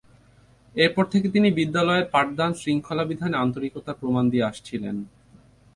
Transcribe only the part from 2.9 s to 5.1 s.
বিধানে আন্তরিকার প্রমাণ দিয়ে আসছিলেন।